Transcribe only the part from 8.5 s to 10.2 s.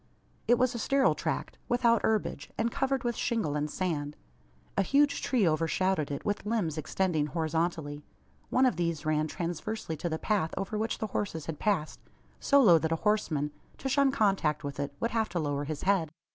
of these ran transversely to the